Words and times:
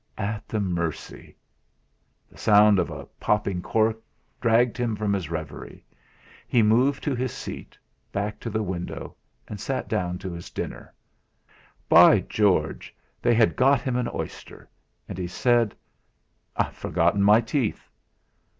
At 0.17 0.47
the 0.47 0.59
mercy! 0.59 1.37
The 2.31 2.37
sound 2.39 2.79
of 2.79 2.89
a 2.89 3.05
popping 3.19 3.61
cork 3.61 4.01
dragged 4.39 4.75
him 4.75 4.95
from 4.95 5.15
reverie. 5.15 5.85
He 6.47 6.63
moved 6.63 7.03
to 7.03 7.13
his 7.13 7.31
seat, 7.31 7.77
back 8.11 8.39
to 8.39 8.49
the 8.49 8.63
window, 8.63 9.15
and 9.47 9.59
sat 9.59 9.87
down 9.87 10.17
to 10.17 10.31
his 10.33 10.49
dinner. 10.49 10.91
By 11.87 12.21
George! 12.21 12.95
They 13.21 13.35
had 13.35 13.55
got 13.55 13.79
him 13.79 13.95
an 13.95 14.09
oyster! 14.11 14.67
And 15.07 15.19
he 15.19 15.27
said: 15.27 15.75
"I've 16.55 16.73
forgotten 16.73 17.21
my 17.21 17.39
teeth!" 17.39 17.87